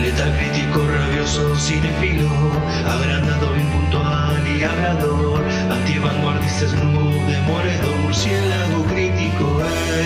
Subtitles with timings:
[0.00, 2.28] Letal crítico, rabioso, cinefilo,
[2.86, 3.64] agrandado, y
[8.02, 9.60] murciélago crítico,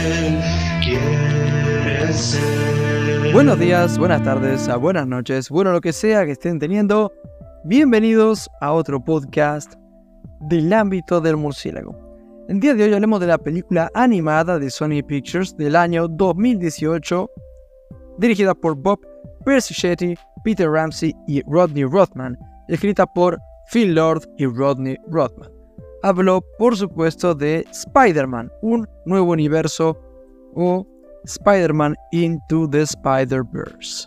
[0.06, 0.40] él
[0.82, 3.32] quiere ser.
[3.32, 7.12] Buenos días, buenas tardes, a buenas noches, bueno lo que sea que estén teniendo.
[7.64, 9.74] Bienvenidos a otro podcast
[10.40, 11.94] del ámbito del murciélago.
[12.48, 17.30] El día de hoy hablemos de la película animada de Sony Pictures del año 2018,
[18.18, 19.00] dirigida por Bob
[19.48, 22.36] Persichetti, Peter Ramsey y Rodney Rothman,
[22.68, 23.38] escrita por
[23.72, 25.50] Phil Lord y Rodney Rothman.
[26.02, 29.98] Habló, por supuesto, de Spider-Man, un nuevo universo
[30.54, 30.86] o
[31.24, 34.06] Spider-Man Into the Spider-Verse.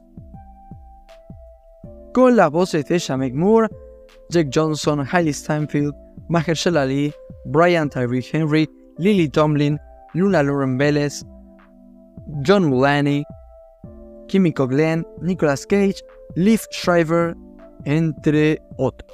[2.14, 3.68] Con las voces de Shamek Moore,
[4.30, 5.96] Jack Johnson, Hailey Steinfeld,
[6.30, 7.12] Mahershala Ali,
[7.46, 8.70] Brian Tyree Henry,
[9.00, 9.80] Lily Tomlin,
[10.14, 11.26] Luna Lauren Vélez,
[12.44, 13.24] John Mulaney,
[14.32, 16.02] Kimiko Glenn, Nicolas Cage,
[16.36, 17.36] Liv Shriver,
[17.84, 19.12] entre otros.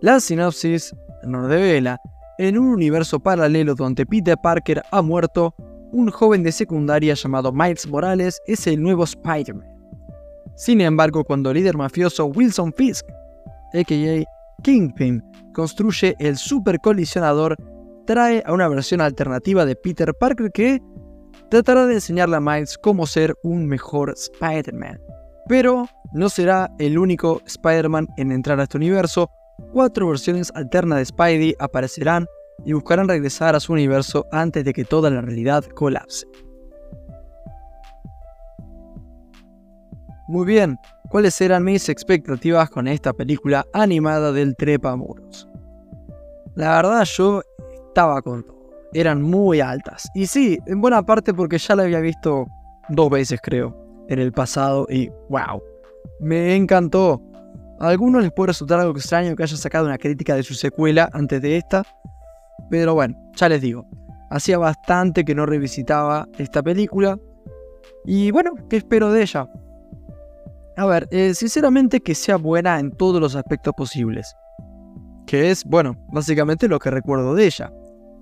[0.00, 0.94] La sinopsis
[1.24, 2.00] nos revela,
[2.38, 5.54] en un universo paralelo donde Peter Parker ha muerto,
[5.90, 9.66] un joven de secundaria llamado Miles Morales es el nuevo Spider-Man.
[10.54, 13.04] Sin embargo, cuando el líder mafioso Wilson Fisk,
[13.74, 14.24] a.k.a.
[14.62, 15.20] Kingpin,
[15.52, 17.56] construye el super colisionador,
[18.06, 20.80] trae a una versión alternativa de Peter Parker que
[21.50, 25.00] tratará de enseñarle a Miles cómo ser un mejor Spider-Man.
[25.48, 29.30] Pero no será el único Spider-Man en entrar a este universo,
[29.72, 32.26] cuatro versiones alternas de Spidey aparecerán
[32.64, 36.26] y buscarán regresar a su universo antes de que toda la realidad colapse.
[40.28, 40.76] Muy bien,
[41.08, 45.48] ¿cuáles eran mis expectativas con esta película animada del Trepamuros?
[46.56, 47.42] La verdad yo
[47.88, 48.55] estaba con todo.
[48.96, 50.08] Eran muy altas.
[50.14, 52.46] Y sí, en buena parte porque ya la había visto
[52.88, 53.76] dos veces creo,
[54.08, 55.62] en el pasado y wow,
[56.20, 57.22] me encantó.
[57.78, 61.10] A algunos les puede resultar algo extraño que haya sacado una crítica de su secuela
[61.12, 61.82] antes de esta,
[62.70, 63.86] pero bueno, ya les digo,
[64.30, 67.18] hacía bastante que no revisitaba esta película
[68.06, 69.46] y bueno, ¿qué espero de ella?
[70.78, 74.34] A ver, eh, sinceramente que sea buena en todos los aspectos posibles.
[75.26, 77.72] Que es, bueno, básicamente lo que recuerdo de ella.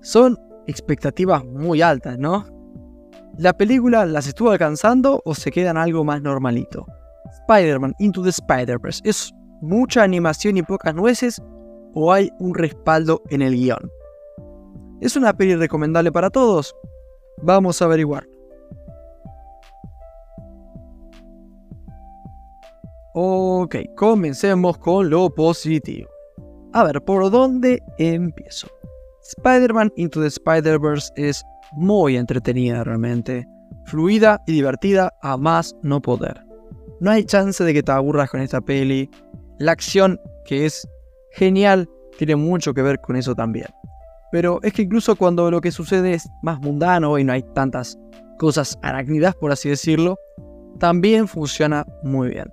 [0.01, 0.37] Son
[0.67, 2.45] expectativas muy altas, ¿no?
[3.37, 6.85] ¿La película las estuvo alcanzando o se quedan algo más normalito?
[7.41, 11.41] Spider-Man Into the Spider-Verse, ¿es mucha animación y pocas nueces
[11.93, 13.91] o hay un respaldo en el guion?
[15.01, 16.73] ¿Es una peli recomendable para todos?
[17.41, 18.25] Vamos a averiguar.
[23.13, 26.09] Ok, comencemos con lo positivo.
[26.73, 28.67] A ver, ¿por dónde empiezo?
[29.25, 31.43] Spider-Man Into the Spider-Verse es
[31.73, 33.47] muy entretenida realmente,
[33.85, 36.45] fluida y divertida a más no poder.
[36.99, 39.09] No hay chance de que te aburras con esta peli.
[39.57, 40.87] La acción, que es
[41.31, 43.67] genial, tiene mucho que ver con eso también.
[44.31, 47.97] Pero es que incluso cuando lo que sucede es más mundano y no hay tantas
[48.37, 50.17] cosas arácnidas, por así decirlo,
[50.79, 52.51] también funciona muy bien.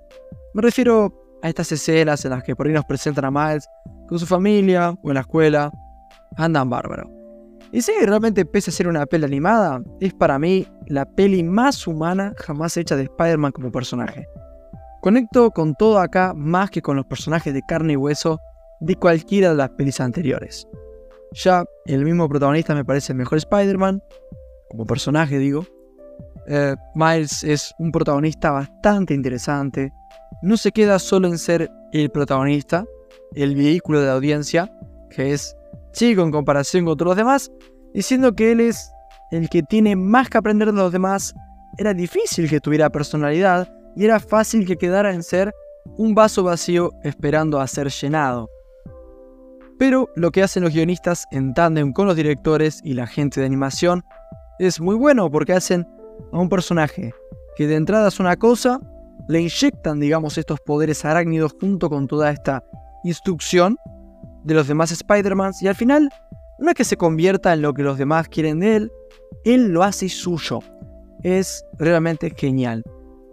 [0.53, 1.13] Me refiero
[1.43, 3.67] a estas escenas en las que por ahí nos presentan a Miles
[4.07, 5.71] con su familia o en la escuela.
[6.37, 7.09] Andan bárbaro.
[7.71, 11.87] Y sí, realmente pese a ser una peli animada, es para mí la peli más
[11.87, 14.27] humana jamás hecha de Spider-Man como personaje.
[15.01, 18.39] Conecto con todo acá más que con los personajes de carne y hueso
[18.79, 20.67] de cualquiera de las pelis anteriores.
[21.33, 24.03] Ya el mismo protagonista me parece el mejor Spider-Man,
[24.69, 25.65] como personaje digo.
[26.45, 29.91] Eh, Miles es un protagonista bastante interesante,
[30.43, 32.85] no se queda solo en ser el protagonista,
[33.33, 34.71] el vehículo de la audiencia,
[35.09, 35.55] que es
[35.93, 37.51] chico en comparación con todos los demás,
[37.93, 38.91] diciendo que él es
[39.31, 41.33] el que tiene más que aprender de los demás,
[41.77, 45.53] era difícil que tuviera personalidad y era fácil que quedara en ser
[45.97, 48.49] un vaso vacío esperando a ser llenado.
[49.79, 53.47] Pero lo que hacen los guionistas en tándem con los directores y la gente de
[53.47, 54.03] animación
[54.59, 55.87] es muy bueno porque hacen
[56.31, 57.11] a un personaje
[57.55, 58.79] que de entrada es una cosa
[59.27, 62.63] le inyectan, digamos, estos poderes arácnidos junto con toda esta
[63.03, 63.77] instrucción
[64.43, 66.09] de los demás Spider-Mans y al final
[66.59, 68.91] no es que se convierta en lo que los demás quieren de él,
[69.43, 70.59] él lo hace suyo.
[71.23, 72.83] Es realmente genial.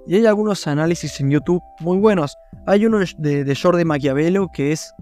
[0.06, 2.36] Y hay algunos análisis en YouTube muy buenos.
[2.66, 4.92] Hay uno de, Jordi Maquiavelo que es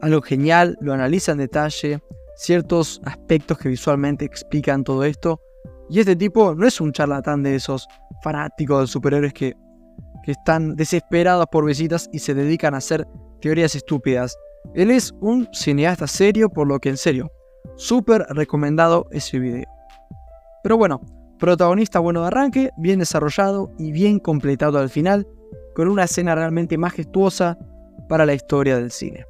[0.00, 2.00] algo genial, lo analiza en detalle,
[2.36, 5.40] ciertos aspectos que visualmente explican todo esto.
[5.88, 7.86] Y este tipo no es un charlatán de esos
[8.22, 9.54] fanáticos de superhéroes que
[10.22, 13.06] que están desesperados por visitas y se dedican a hacer
[13.40, 14.36] teorías estúpidas.
[14.74, 17.30] Él es un cineasta serio, por lo que en serio,
[17.76, 19.66] súper recomendado ese video.
[20.62, 21.00] Pero bueno,
[21.38, 25.26] protagonista bueno de arranque, bien desarrollado y bien completado al final,
[25.74, 27.58] con una escena realmente majestuosa
[28.08, 29.26] para la historia del cine.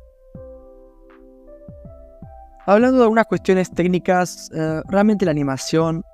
[2.66, 6.04] Hablando de algunas cuestiones técnicas, eh, realmente la animación,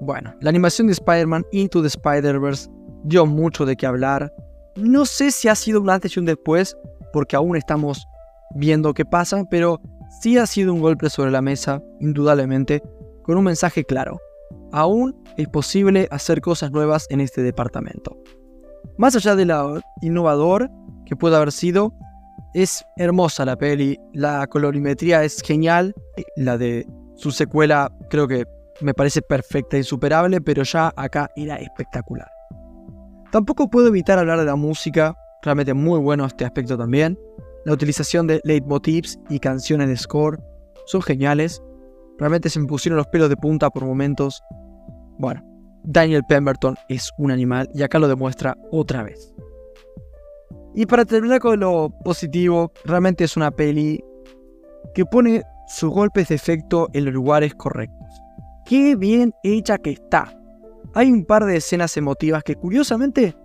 [0.00, 2.68] bueno, la animación de Spider-Man Into the Spider-Verse
[3.04, 4.32] dio mucho de qué hablar.
[4.76, 6.76] No sé si ha sido un antes y un después,
[7.12, 8.08] porque aún estamos
[8.54, 9.80] viendo qué pasa, pero
[10.20, 12.82] sí ha sido un golpe sobre la mesa, indudablemente,
[13.22, 14.18] con un mensaje claro.
[14.72, 18.16] Aún es posible hacer cosas nuevas en este departamento.
[18.96, 20.70] Más allá de lo innovador
[21.06, 21.92] que puede haber sido,
[22.54, 25.94] es hermosa la peli, la colorimetría es genial,
[26.36, 28.44] la de su secuela creo que
[28.80, 32.30] me parece perfecta y superable, pero ya acá era espectacular.
[33.30, 37.18] Tampoco puedo evitar hablar de la música, realmente muy bueno este aspecto también.
[37.68, 40.42] La utilización de leitmotivs y canciones de score
[40.86, 41.62] son geniales.
[42.16, 44.42] Realmente se me pusieron los pelos de punta por momentos.
[45.18, 45.44] Bueno,
[45.84, 49.34] Daniel Pemberton es un animal y acá lo demuestra otra vez.
[50.74, 54.02] Y para terminar con lo positivo, realmente es una peli
[54.94, 58.08] que pone sus golpes de efecto en los lugares correctos.
[58.64, 60.34] Qué bien hecha que está.
[60.94, 63.36] Hay un par de escenas emotivas que curiosamente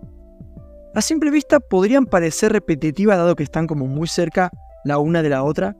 [0.94, 4.50] a simple vista podrían parecer repetitivas dado que están como muy cerca
[4.84, 5.76] la una de la otra,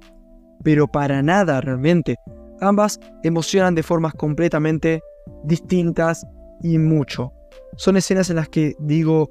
[0.62, 2.16] pero para nada realmente.
[2.60, 5.00] Ambas emocionan de formas completamente
[5.44, 6.26] distintas
[6.62, 7.32] y mucho.
[7.76, 9.30] Son escenas en las que digo,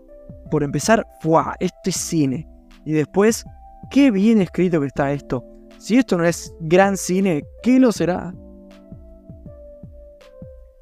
[0.50, 1.56] por empezar, ¡fuah!
[1.59, 2.47] Esto es cine.
[2.85, 3.44] Y después,
[3.89, 5.44] qué bien escrito que está esto.
[5.80, 8.33] Si esto no es gran cine, ¿qué lo será?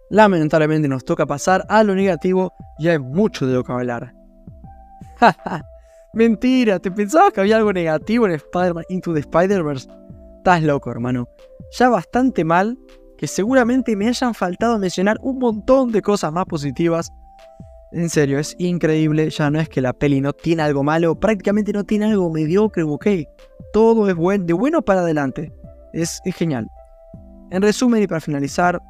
[0.09, 4.20] Lamentablemente nos toca pasar a lo negativo y hay mucho de lo que hablar.
[6.13, 9.87] Mentira, ¿te pensabas que había algo negativo en Spider-Man Into the Spider-Verse?
[10.37, 11.27] Estás loco, hermano.
[11.77, 12.77] Ya bastante mal
[13.17, 17.11] que seguramente me hayan faltado mencionar un montón de cosas más positivas.
[17.91, 19.29] En serio, es increíble.
[19.29, 22.83] Ya no es que la peli no tiene algo malo, prácticamente no tiene algo mediocre,
[22.83, 23.07] ok.
[23.73, 25.53] Todo es bueno, de bueno para adelante.
[25.93, 26.67] Es, es genial.
[27.51, 28.81] En resumen y para finalizar,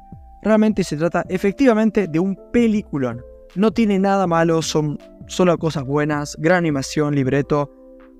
[0.42, 3.22] realmente se trata efectivamente de un peliculón.
[3.54, 4.98] No tiene nada malo, son
[5.32, 7.70] solo cosas buenas, gran animación, libreto,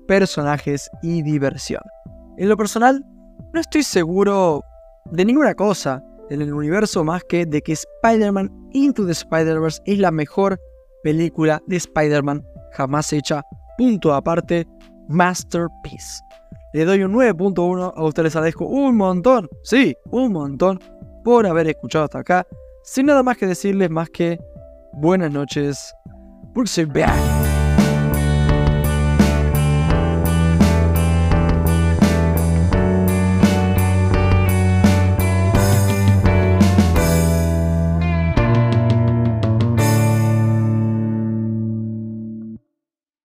[0.07, 1.81] personajes y diversión.
[2.37, 3.05] En lo personal,
[3.53, 4.63] no estoy seguro
[5.11, 9.99] de ninguna cosa en el universo más que de que Spider-Man Into the Spider-Verse es
[9.99, 10.59] la mejor
[11.03, 13.43] película de Spider-Man jamás hecha.
[13.77, 14.65] Punto aparte,
[15.07, 16.19] Masterpiece.
[16.73, 20.79] Le doy un 9.1, a ustedes les agradezco un montón, sí, un montón
[21.23, 22.47] por haber escuchado hasta acá.
[22.83, 24.39] Sin nada más que decirles más que
[24.93, 25.93] buenas noches,
[26.53, 27.42] We'll see you back.